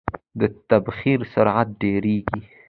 [0.39, 2.39] د تبخیر سرعت ډیریږي.